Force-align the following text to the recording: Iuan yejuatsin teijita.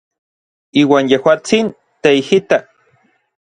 Iuan 0.83 1.11
yejuatsin 1.11 1.71
teijita. 2.01 2.57